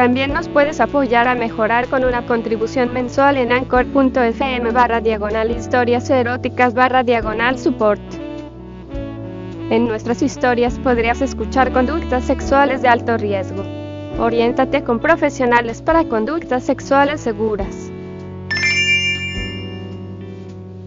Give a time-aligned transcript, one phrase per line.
[0.00, 6.08] También nos puedes apoyar a mejorar con una contribución mensual en anchor.fm barra diagonal historias
[6.08, 8.00] eróticas barra diagonal support.
[9.68, 13.62] En nuestras historias podrías escuchar conductas sexuales de alto riesgo.
[14.18, 17.92] Oriéntate con profesionales para conductas sexuales seguras.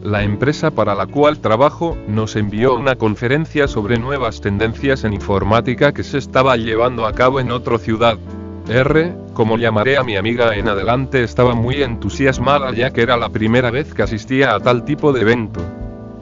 [0.02, 5.94] La empresa para la cual trabajo nos envió una conferencia sobre nuevas tendencias en informática
[5.94, 8.18] que se estaba llevando a cabo en otra ciudad.
[8.68, 13.30] R, como llamaré a mi amiga en adelante, estaba muy entusiasmada ya que era la
[13.30, 15.62] primera vez que asistía a tal tipo de evento.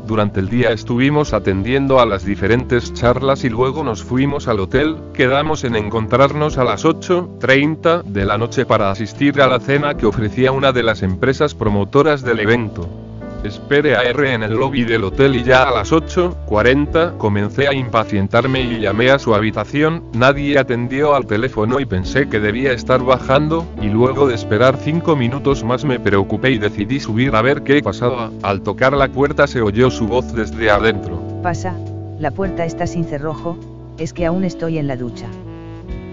[0.07, 4.97] Durante el día estuvimos atendiendo a las diferentes charlas y luego nos fuimos al hotel,
[5.13, 10.07] quedamos en encontrarnos a las 8.30 de la noche para asistir a la cena que
[10.07, 13.10] ofrecía una de las empresas promotoras del evento.
[13.44, 17.73] Espere a R en el lobby del hotel y ya a las 8.40 comencé a
[17.73, 23.02] impacientarme y llamé a su habitación, nadie atendió al teléfono y pensé que debía estar
[23.02, 27.64] bajando, y luego de esperar 5 minutos más me preocupé y decidí subir a ver
[27.64, 28.30] qué pasaba.
[28.44, 31.19] Al tocar la puerta se oyó su voz desde adentro.
[31.42, 31.75] Pasa,
[32.19, 33.58] la puerta está sin cerrojo,
[33.97, 35.25] es que aún estoy en la ducha.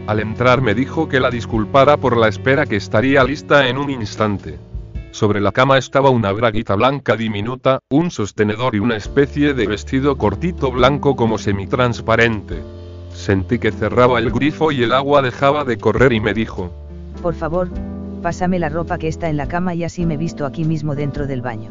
[0.07, 3.91] Al entrar me dijo que la disculpara por la espera que estaría lista en un
[3.91, 4.59] instante.
[5.11, 10.19] Sobre la cama estaba una braguita blanca diminuta, un sostenedor y una especie de vestido
[10.19, 12.63] cortito blanco como semitransparente.
[13.13, 16.73] Sentí que cerraba el grifo y el agua dejaba de correr y me dijo,
[17.23, 17.69] Por favor,
[18.23, 21.27] pásame la ropa que está en la cama y así me visto aquí mismo dentro
[21.27, 21.71] del baño.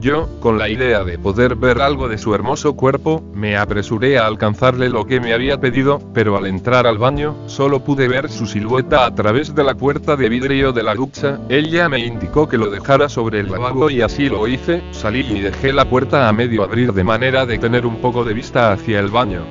[0.00, 4.26] Yo, con la idea de poder ver algo de su hermoso cuerpo, me apresuré a
[4.26, 8.46] alcanzarle lo que me había pedido, pero al entrar al baño, solo pude ver su
[8.46, 11.38] silueta a través de la puerta de vidrio de la ducha.
[11.50, 15.40] Ella me indicó que lo dejara sobre el lavabo y así lo hice, salí y
[15.40, 19.00] dejé la puerta a medio abrir de manera de tener un poco de vista hacia
[19.00, 19.44] el baño.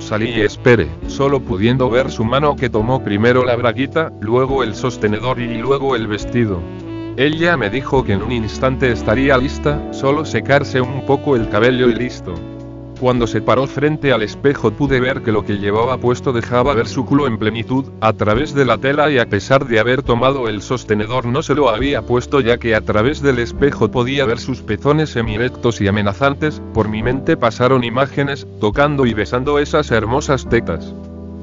[0.00, 4.74] Salí y esperé, solo pudiendo ver su mano que tomó primero la braguita, luego el
[4.74, 6.60] sostenedor y luego el vestido.
[7.16, 11.88] Ella me dijo que en un instante estaría lista, solo secarse un poco el cabello
[11.88, 12.34] y listo.
[12.98, 16.88] Cuando se paró frente al espejo pude ver que lo que llevaba puesto dejaba ver
[16.88, 20.48] su culo en plenitud, a través de la tela y a pesar de haber tomado
[20.48, 24.40] el sostenedor no se lo había puesto ya que a través del espejo podía ver
[24.40, 30.48] sus pezones semirectos y amenazantes, por mi mente pasaron imágenes, tocando y besando esas hermosas
[30.48, 30.92] tetas.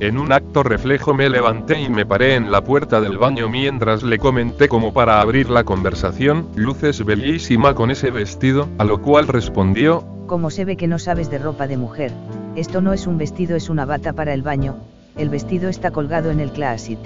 [0.01, 4.01] En un acto reflejo me levanté y me paré en la puerta del baño mientras
[4.01, 9.27] le comenté como para abrir la conversación, luces bellísima con ese vestido, a lo cual
[9.27, 12.11] respondió, Como se ve que no sabes de ropa de mujer,
[12.55, 14.77] esto no es un vestido es una bata para el baño,
[15.17, 16.97] el vestido está colgado en el closet.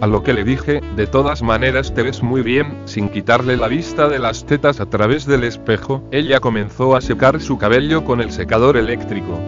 [0.00, 3.66] A lo que le dije, de todas maneras te ves muy bien, sin quitarle la
[3.66, 8.20] vista de las tetas a través del espejo, ella comenzó a secar su cabello con
[8.20, 9.40] el secador eléctrico.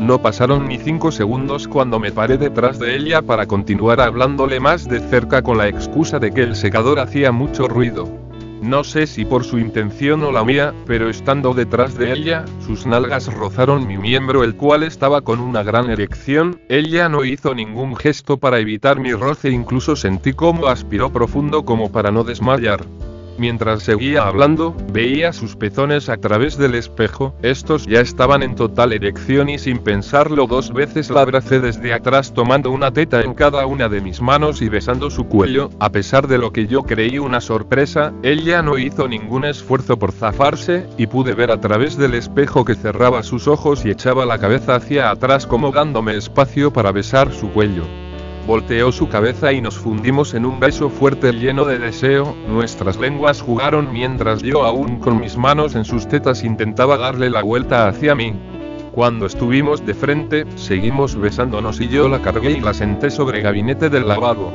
[0.00, 4.88] No pasaron ni cinco segundos cuando me paré detrás de ella para continuar hablándole más
[4.88, 8.08] de cerca con la excusa de que el secador hacía mucho ruido.
[8.62, 12.86] No sé si por su intención o la mía, pero estando detrás de ella, sus
[12.86, 17.94] nalgas rozaron mi miembro el cual estaba con una gran erección, ella no hizo ningún
[17.94, 22.80] gesto para evitar mi roce incluso sentí como aspiró profundo como para no desmayar.
[23.40, 28.92] Mientras seguía hablando, veía sus pezones a través del espejo, estos ya estaban en total
[28.92, 33.64] erección y sin pensarlo dos veces la abracé desde atrás tomando una teta en cada
[33.64, 37.18] una de mis manos y besando su cuello, a pesar de lo que yo creí
[37.18, 42.12] una sorpresa, ella no hizo ningún esfuerzo por zafarse, y pude ver a través del
[42.12, 46.92] espejo que cerraba sus ojos y echaba la cabeza hacia atrás como dándome espacio para
[46.92, 48.09] besar su cuello.
[48.50, 53.40] Volteó su cabeza y nos fundimos en un beso fuerte lleno de deseo, nuestras lenguas
[53.40, 58.16] jugaron mientras yo aún con mis manos en sus tetas intentaba darle la vuelta hacia
[58.16, 58.34] mí.
[58.90, 63.44] Cuando estuvimos de frente, seguimos besándonos y yo la cargué y la senté sobre el
[63.44, 64.52] gabinete del lavabo.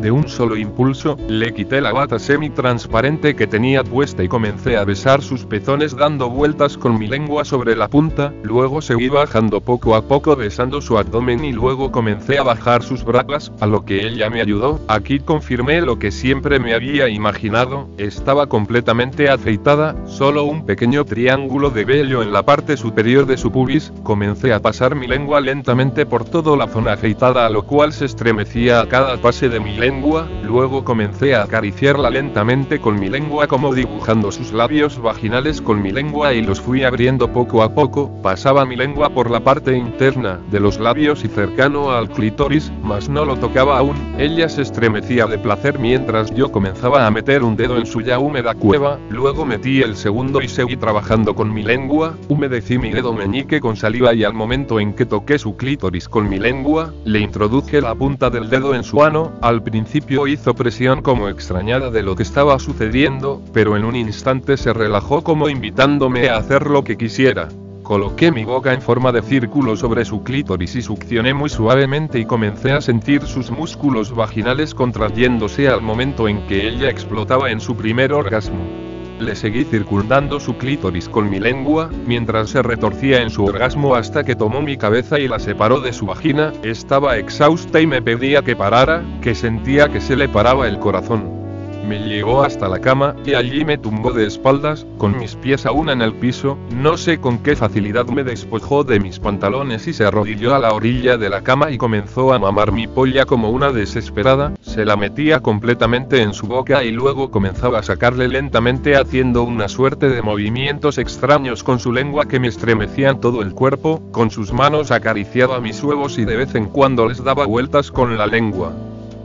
[0.00, 4.84] De un solo impulso, le quité la bata semi-transparente que tenía puesta y comencé a
[4.84, 9.94] besar sus pezones dando vueltas con mi lengua sobre la punta, luego seguí bajando poco
[9.94, 14.06] a poco besando su abdomen y luego comencé a bajar sus bragas, a lo que
[14.06, 20.44] ella me ayudó, aquí confirmé lo que siempre me había imaginado, estaba completamente afeitada, solo
[20.44, 24.94] un pequeño triángulo de vello en la parte superior de su pubis, comencé a pasar
[24.94, 29.18] mi lengua lentamente por toda la zona afeitada a lo cual se estremecía a cada
[29.18, 34.30] pase de mi lengua lengua, luego comencé a acariciarla lentamente con mi lengua como dibujando
[34.30, 38.76] sus labios vaginales con mi lengua y los fui abriendo poco a poco, pasaba mi
[38.76, 43.36] lengua por la parte interna de los labios y cercano al clítoris, mas no lo
[43.36, 47.86] tocaba aún, ella se estremecía de placer mientras yo comenzaba a meter un dedo en
[47.86, 52.78] su ya húmeda cueva, luego metí el segundo y seguí trabajando con mi lengua, humedecí
[52.78, 56.38] mi dedo meñique con saliva y al momento en que toqué su clítoris con mi
[56.38, 59.79] lengua, le introduje la punta del dedo en su ano, al principio
[60.28, 65.22] hizo presión como extrañada de lo que estaba sucediendo, pero en un instante se relajó
[65.22, 67.48] como invitándome a hacer lo que quisiera.
[67.82, 72.24] Coloqué mi boca en forma de círculo sobre su clítoris y succioné muy suavemente y
[72.24, 77.76] comencé a sentir sus músculos vaginales contrayéndose al momento en que ella explotaba en su
[77.76, 78.89] primer orgasmo.
[79.20, 84.24] Le seguí circundando su clítoris con mi lengua, mientras se retorcía en su orgasmo hasta
[84.24, 88.40] que tomó mi cabeza y la separó de su vagina, estaba exhausta y me pedía
[88.40, 91.39] que parara, que sentía que se le paraba el corazón.
[91.86, 95.88] Me llevó hasta la cama, y allí me tumbó de espaldas, con mis pies aún
[95.90, 100.04] en el piso, no sé con qué facilidad me despojó de mis pantalones y se
[100.04, 103.72] arrodilló a la orilla de la cama y comenzó a mamar mi polla como una
[103.72, 109.42] desesperada, se la metía completamente en su boca y luego comenzaba a sacarle lentamente haciendo
[109.42, 114.30] una suerte de movimientos extraños con su lengua que me estremecían todo el cuerpo, con
[114.30, 118.26] sus manos acariciaba mis huevos y de vez en cuando les daba vueltas con la
[118.26, 118.72] lengua.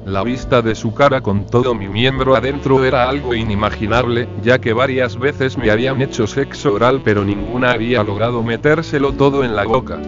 [0.06, 4.72] La vista de su cara con todo mi miembro adentro era algo inimaginable, ya que
[4.72, 9.66] varias veces me habían hecho sexo oral pero ninguna había logrado metérselo todo en la
[9.66, 10.00] boca.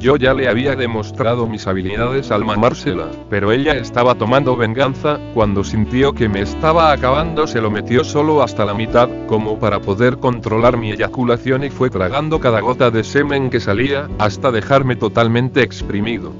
[0.00, 5.62] Yo ya le había demostrado mis habilidades al mamársela, pero ella estaba tomando venganza, cuando
[5.62, 10.16] sintió que me estaba acabando se lo metió solo hasta la mitad, como para poder
[10.18, 15.62] controlar mi eyaculación y fue tragando cada gota de semen que salía, hasta dejarme totalmente
[15.62, 16.32] exprimido.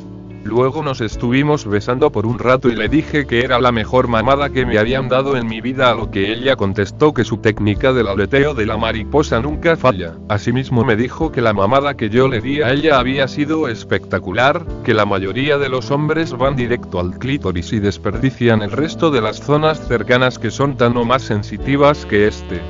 [0.47, 4.51] Luego nos estuvimos besando por un rato y le dije que era la mejor mamada
[4.51, 7.93] que me habían dado en mi vida a lo que ella contestó que su técnica
[7.93, 10.15] del aleteo de la mariposa nunca falla.
[10.29, 14.65] Asimismo me dijo que la mamada que yo le di a ella había sido espectacular,
[14.85, 19.23] que la mayoría de los hombres van directo al clítoris y desperdician el resto de
[19.23, 22.61] las zonas cercanas que son tan o más sensitivas que este.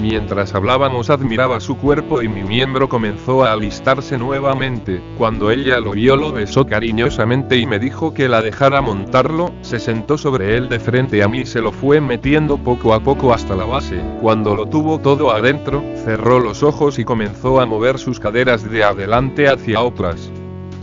[0.00, 5.00] Mientras hablábamos admiraba su cuerpo y mi miembro comenzó a alistarse nuevamente.
[5.16, 9.78] Cuando ella lo vio lo besó cariñosamente y me dijo que la dejara montarlo, se
[9.78, 13.32] sentó sobre él de frente a mí y se lo fue metiendo poco a poco
[13.32, 14.00] hasta la base.
[14.20, 18.84] Cuando lo tuvo todo adentro, cerró los ojos y comenzó a mover sus caderas de
[18.84, 20.30] adelante hacia otras.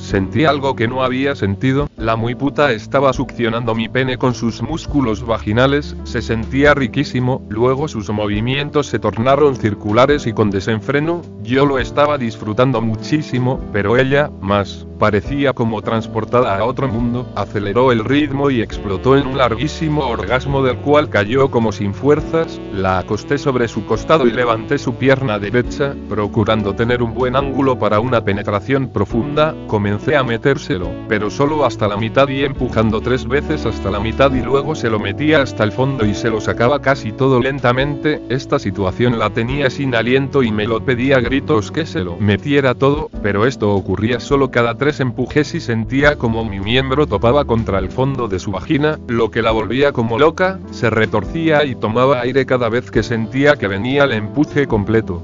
[0.03, 4.61] Sentí algo que no había sentido, la muy puta estaba succionando mi pene con sus
[4.61, 11.65] músculos vaginales, se sentía riquísimo, luego sus movimientos se tornaron circulares y con desenfreno, yo
[11.65, 18.03] lo estaba disfrutando muchísimo, pero ella, más, parecía como transportada a otro mundo, aceleró el
[18.03, 23.37] ritmo y explotó en un larguísimo orgasmo del cual cayó como sin fuerzas, la acosté
[23.37, 28.23] sobre su costado y levanté su pierna derecha, procurando tener un buen ángulo para una
[28.23, 33.91] penetración profunda, comencé a metérselo, pero solo hasta la mitad y empujando tres veces hasta
[33.91, 37.11] la mitad y luego se lo metía hasta el fondo y se lo sacaba casi
[37.11, 41.85] todo lentamente, esta situación la tenía sin aliento y me lo pedía a gritos que
[41.85, 46.59] se lo metiera todo, pero esto ocurría solo cada tres empujes y sentía como mi
[46.59, 50.89] miembro topaba contra el fondo de su vagina, lo que la volvía como loca, se
[50.89, 55.21] retorcía y tomaba aire cada vez que sentía que venía el empuje completo.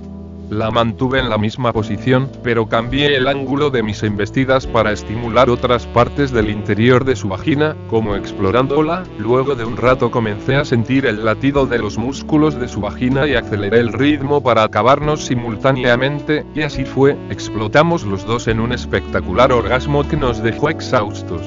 [0.50, 5.48] La mantuve en la misma posición, pero cambié el ángulo de mis embestidas para estimular
[5.48, 10.66] otras partes del interior de su vagina, como explorándola, luego de un rato comencé a
[10.66, 15.24] sentir el latido de los músculos de su vagina y aceleré el ritmo para acabarnos
[15.24, 21.44] simultáneamente, y así fue, explotamos los dos en un espectacular orgasmo que nos dejó exhaustos.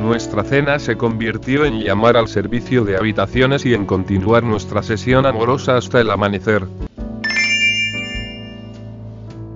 [0.00, 5.26] Nuestra cena se convirtió en llamar al servicio de habitaciones y en continuar nuestra sesión
[5.26, 6.66] amorosa hasta el amanecer.